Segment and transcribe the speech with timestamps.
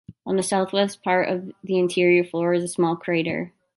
[0.25, 3.53] On the southwest part of the interior floor is a small crater.